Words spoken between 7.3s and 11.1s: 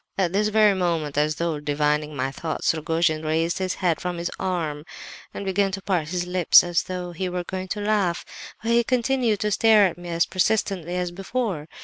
going to laugh—but he continued to stare at me as persistently